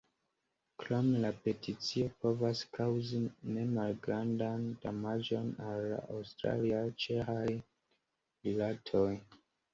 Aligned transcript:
Krome 0.83 1.17
la 1.25 1.29
peticio 1.47 2.07
povas 2.23 2.61
kaŭzi 2.77 3.19
nemalgrandan 3.57 4.65
damaĝon 4.87 5.53
al 5.67 5.87
la 5.93 6.01
aŭstraj-ĉeĥaj 6.17 7.47
rilatoj. 7.55 9.07